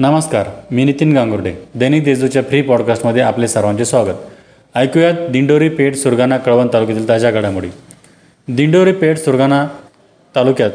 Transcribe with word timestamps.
नमस्कार 0.00 0.48
मी 0.70 0.84
नितीन 0.84 1.12
गांगुर्डे. 1.12 1.54
दैनिक 1.74 2.04
देजूच्या 2.04 2.42
फ्री 2.42 2.60
पॉडकास्टमध्ये 2.62 3.22
आपले 3.22 3.48
सर्वांचे 3.48 3.84
स्वागत. 3.84 4.14
ऐकूयात 4.74 5.14
दिंडोरी 5.30 5.68
पेठ 5.68 5.94
सुरगाणा 5.94 6.36
कळवण 6.36 6.68
तालुक्यातील 6.72 7.08
ताज्या 7.08 7.30
घडामोडी. 7.30 7.68
दिंडोरी 8.48 8.92
पेठ 8.92 9.18
सुरगाणा 9.18 9.66
तालुक्यात 10.36 10.70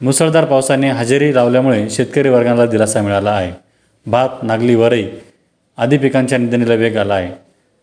मुसळधार 0.00 0.44
पावसाने 0.44 0.90
हजेरी 0.90 1.34
लावल्यामुळे 1.34 1.90
शेतकरी 1.90 2.28
वर्गाला 2.28 2.66
दिलासा 2.66 3.02
मिळाला 3.02 3.30
आहे. 3.30 3.52
भात 4.06 4.28
नागली 4.42 4.74
वरई 4.74 5.04
आदी 5.76 5.98
पिकांच्या 5.98 6.38
निधनीला 6.38 6.74
वेग 6.74 6.96
आला 6.96 7.14
आहे. 7.14 7.32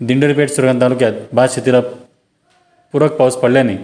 दिंडोरी 0.00 0.32
पेठ 0.32 0.50
सुरगाणा 0.50 0.80
तालुक्यात 0.80 1.12
भात 1.32 1.48
शेतीला 1.50 1.80
पूरक 2.92 3.12
पाऊस 3.12 3.36
पडल्याने 3.36 3.76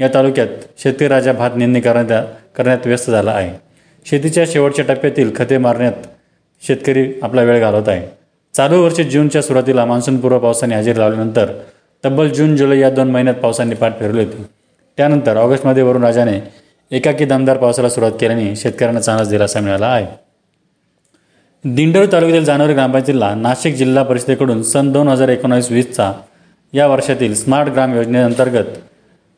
या 0.00 0.08
तालुक्यात 0.14 0.48
शेतकरी 0.78 1.08
राजा 1.08 1.32
भात 1.32 1.50
निंदणी 1.56 1.80
करण्यात 1.80 2.26
करण्यात 2.56 2.86
व्यस्त 2.86 3.10
झाला 3.10 3.30
आहे. 3.30 3.73
शेतीच्या 4.06 4.44
शेवटच्या 4.48 4.84
टप्प्यातील 4.84 5.30
खते 5.36 5.58
मारण्यात 5.58 6.06
शेतकरी 6.62 7.06
आपला 7.22 7.42
वेळ 7.42 7.60
घालवत 7.60 7.88
आहे. 7.88 8.06
चालू 8.54 8.82
वर्षी 8.82 9.04
जूनच्या 9.04 9.42
सुरुवातीला 9.42 9.84
मान्सूनपूर्व 9.84 10.38
पावसाने 10.38 10.74
हजेरी 10.74 10.98
लावल्यानंतर 10.98 11.52
तब्बल 12.04 12.28
जून 12.28 12.56
जुलै 12.56 12.78
या 12.78 12.90
दोन 12.90 13.10
महिन्यात 13.10 13.34
पावसाने 13.34 13.74
पाठ 13.74 13.98
फिरवली 13.98 14.24
होती. 14.24 14.42
त्यानंतर 14.98 15.36
ऑगस्टमध्ये 15.36 15.82
वरून 15.82 16.04
राजाने 16.04 16.38
एकाकी 16.90 17.24
दमदार 17.24 17.56
पावसाला 17.56 17.88
सुरुवात 17.88 18.18
केल्याने 18.20 18.54
शेतकऱ्यांना 18.56 19.00
चांगलाच 19.00 19.28
दिलासा 19.30 19.60
मिळाला 19.60 19.86
आहे. 19.86 20.06
दिंडोरी 21.64 22.06
तालुक्यातील 22.12 22.44
जानेवारी 22.44 22.74
ग्रामपंचायतीला 22.74 23.34
नाशिक 23.34 23.74
जिल्हा 23.74 24.02
परिषदेकडून 24.04 24.62
सन 24.62 24.92
दोन 24.92 25.08
हजार 25.08 25.28
एकोणावीस 25.28 25.70
वीसचा 25.70 26.12
या 26.72 26.86
वर्षातील 26.86 27.34
स्मार्ट 27.34 27.68
ग्राम 27.68 27.94
योजनेअंतर्गत 27.94 28.78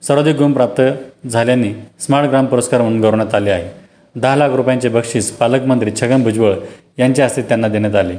सर्वाधिक 0.03 0.37
गुण 0.37 0.53
प्राप्त 0.53 0.83
झाल्याने 1.27 1.73
स्मार्ट 2.01 2.29
ग्राम 2.29 2.47
पुरस्कार 2.47 2.81
म्हणून 2.81 3.01
गौरवण्यात 3.01 3.35
आले 3.35 3.51
आहे. 3.51 3.86
दहा 4.21 4.37
लाख 4.37 4.51
रुपयांचे 4.51 4.89
बक्षीस 4.89 5.31
पालकमंत्री 5.37 5.91
छगन 6.01 6.23
भुजबळ 6.23 6.53
यांच्या 6.99 7.25
हस्ते 7.25 7.43
त्यांना 7.43 7.69
देण्यात 7.69 7.95
आले. 7.95 8.15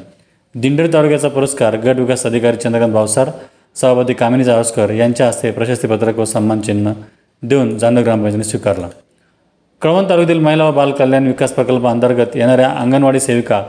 दिंडोरी 0.55 0.87
तालुक्याचा 0.93 1.29
पुरस्कार 1.29 1.75
गट 1.75 1.95
विकास 1.95 2.25
अधिकारी 2.25 2.57
चंद्रकांत 2.57 2.93
भावसार 2.93 3.29
सभापती 3.75 4.13
कामिनी 4.13 4.43
जावस्कर 4.43 4.89
यांच्या 4.89 5.27
हस्ते 5.27 5.51
प्रशस्तीपत्रक 5.51 6.19
व 6.19 6.25
सन्मानचिन्ह 6.25 6.91
देऊन 7.43 7.77
जानव 7.77 8.01
ग्रामपंचायतीने 8.01 8.43
स्वीकारला. 8.43 8.87
कळवण 9.81 10.09
तालुक्यातील 10.09 10.43
महिला 10.43 10.69
व 10.69 10.71
बाल 10.71 10.91
कल्याण 10.91 11.27
विकास 11.27 11.51
प्रकल्पाअंतर्गत 11.53 12.35
येणाऱ्या 12.35 12.69
अंगणवाडी 12.69 13.19
सेविका 13.19 13.63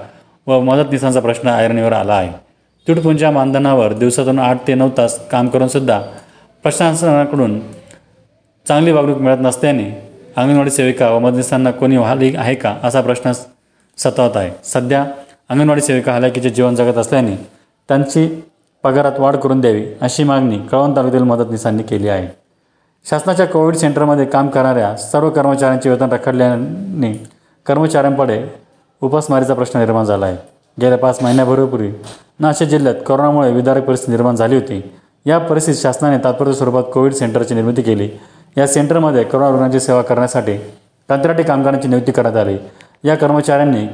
व 0.46 0.60
मदतनीसांचा 0.60 1.20
प्रश्न 1.20 1.48
ऐरणीवर 1.48 1.92
आला 1.92 2.14
आहे. 2.14 2.32
तुटपुंच्या 2.88 3.30
मानधनावर 3.30 3.92
दिवसातून 3.92 4.38
आठ 4.38 4.66
ते 4.68 4.74
नऊ 4.74 4.88
तास 4.96 5.18
काम 5.28 5.48
करूनसुद्धा 5.48 6.00
प्रशासनाकडून 6.62 7.58
चांगली 8.68 8.92
वागणूक 8.92 9.18
मिळत 9.18 9.38
नसल्याने 9.40 10.07
अंगणवाडी 10.38 10.70
सेविका 10.70 11.08
व 11.10 11.18
मदतनीसांना 11.18 11.70
कोणी 11.70 11.96
व्हाली 11.96 12.34
आहे 12.36 12.54
का 12.54 12.74
असा 12.84 13.00
प्रश्न 13.00 13.30
सतावत 13.98 14.36
आहे. 14.36 14.50
सध्या 14.64 15.04
अंगणवाडी 15.48 15.80
सेविका 15.80 16.12
हलाखीचे 16.12 16.50
जीवन 16.50 16.74
जगत 16.74 16.98
असल्याने 16.98 17.34
त्यांची 17.88 18.42
पगारात 18.82 19.18
वाढ 19.18 19.36
करून 19.36 19.60
द्यावी 19.60 19.84
अशी 20.00 20.24
मागणी 20.24 20.58
कळवण 20.58 20.96
तालुक्यातील 20.96 21.26
मदतनीसांनी 21.28 21.82
केली 21.82 22.08
आहे. 22.08 22.28
शासनाच्या 23.10 23.46
कोविड 23.46 23.74
सेंटरमध्ये 23.74 24.24
काम 24.24 24.48
करणाऱ्या 24.48 24.96
सर्व 24.96 25.30
कर्मचाऱ्यांचे 25.30 25.90
वेतन 25.90 26.08
रखडल्याने 26.12 27.12
कर्मचाऱ्यांपुढे 27.66 28.42
उपासमारीचा 29.00 29.54
प्रश्न 29.54 29.78
निर्माण 29.78 30.04
झाला 30.04 30.26
आहे. 30.26 30.36
गेल्या 30.80 30.98
पाच 30.98 31.22
महिन्याभरापूर्वी 31.22 31.90
नाशिक 32.40 32.68
जिल्ह्यात 32.68 32.94
कोरोनामुळे 33.06 33.52
विदारक 33.52 33.84
परिस्थिती 33.84 34.12
निर्माण 34.12 34.36
झाली 34.36 34.54
होती. 34.54 34.82
या 35.26 35.38
परिस्थितीत 35.38 35.82
शासनाने 35.82 36.24
तात्पुरत्या 36.24 36.54
स्वरूपात 36.54 36.82
कोविड 36.94 37.12
सेंटरची 37.12 37.54
निर्मिती 37.54 37.82
केली. 37.82 38.08
या 38.56 38.66
सेंटरमध्ये 38.66 39.24
करोना 39.24 39.50
रुग्णांची 39.50 39.80
सेवा 39.80 40.02
करण्यासाठी 40.02 40.56
कंत्राटी 41.08 41.42
कामगारांची 41.42 41.88
नियुक्ती 41.88 42.12
करण्यात 42.12 42.36
आली. 42.36 42.56
या 43.04 43.14
कर्मचाऱ्यांनी 43.14 43.86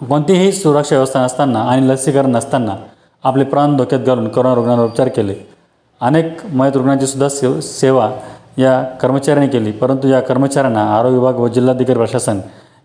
कोणतीही 0.00 0.52
सुरक्षा 0.52 0.96
व्यवस्था 0.96 1.24
नसताना 1.24 1.60
आणि 1.60 1.88
लसीकरण 1.88 2.30
नसताना 2.30 2.76
आपले 3.24 3.44
प्राण 3.44 3.76
धोक्यात 3.76 4.00
घालून 4.00 4.28
करोना 4.28 4.54
रुग्णांवर 4.54 4.84
उपचार 4.84 5.08
केले. 5.08 5.34
अनेक 6.00 6.44
मयत 6.46 6.76
रुग्णांची 6.76 7.06
सुद्धा 7.06 7.28
सेव 7.28 7.60
सेवा 7.60 8.10
या 8.58 8.82
कर्मचाऱ्यांनी 9.00 9.48
केली 9.52 9.72
परंतु 9.72 10.08
या 10.08 10.20
कर्मचाऱ्यांना 10.20 10.82
आरोग्य 10.96 11.18
विभाग 11.18 11.34
व 11.34 11.48
जिल्हाधिकारी 11.48 11.98
प्रशासन 11.98 12.40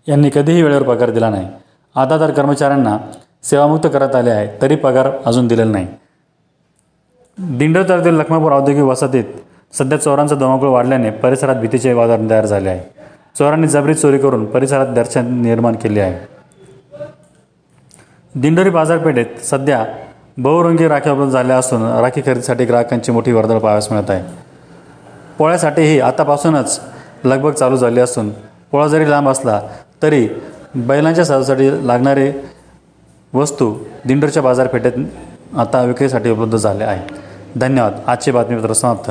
यांनी 0.08 0.30
कधीही 0.34 0.62
वेळेवर 0.62 0.82
पगार 0.82 1.10
दिला 1.10 1.30
नाही. 1.30 1.48
आता 1.94 2.18
तर 2.20 2.30
कर्मचाऱ्यांना 2.30 2.96
सेवामुक्त 3.42 3.86
करत 3.92 4.14
आले 4.14 4.30
आहे 4.30 4.48
तरी 4.62 4.76
पगार 4.76 5.10
अजून 5.26 5.46
दिलेला 5.46 5.70
नाही. 5.70 5.86
दिंडोर 7.38 7.82
तालुक्यातील 7.82 8.18
लखमापूर 8.20 8.52
औद्योगिक 8.52 8.84
वसाहतीत 8.84 9.24
सध्या 9.72 9.98
चोरांचा 9.98 10.34
धुमाकूळ 10.36 10.68
वाढल्याने 10.68 11.10
परिसरात 11.10 11.56
भीतीचे 11.56 11.92
वातावरण 11.92 12.30
तयार 12.30 12.46
झाले 12.46 12.68
आहे. 12.68 12.80
चोरांनी 13.38 13.66
जबरी 13.66 13.94
चोरी 13.94 14.18
करून 14.18 14.44
परिसरात 14.44 14.86
दर्शन 14.86 15.40
निर्माण 15.42 15.74
केले 15.74 16.00
आहे. 16.00 16.18
दिंडोरी 18.34 18.70
बाजारपेठेत 18.70 19.40
सध्या 19.44 19.84
बहुरंगी 20.38 20.88
राखी 20.88 21.10
उपलब्ध 21.10 21.32
झाल्या 21.32 21.56
असून 21.56 21.82
राखी 21.82 22.20
खरेदीसाठी 22.20 22.64
ग्राहकांची 22.64 23.12
मोठी 23.12 23.32
वर्दळ 23.32 23.58
पाहावयास 23.58 23.92
मिळत 23.92 24.10
आहे. 24.10 24.22
पोळ्यासाठीही 25.38 26.00
आतापासूनच 26.00 26.80
लगबग 27.24 27.52
चालू 27.52 27.76
झाली 27.76 28.00
असून 28.00 28.30
पोळा 28.70 28.86
जरी 28.86 29.10
लांब 29.10 29.28
असला 29.28 29.60
तरी 30.02 30.28
बैलांच्या 30.74 31.24
साजासाठी 31.24 31.86
लागणारे 31.86 32.32
वस्तू 33.34 33.74
दिंडोरच्या 34.04 34.42
बाजारपेठेत 34.42 34.92
आता 35.56 35.82
विक्रीसाठी 35.82 36.30
उपलब्ध 36.30 36.56
झाले 36.56 36.84
आहे. 36.84 37.06
धन्यवाद. 37.56 37.92
आजची 38.06 38.30
बातमीपत्र 38.30 38.72
समाप्त. 38.72 39.10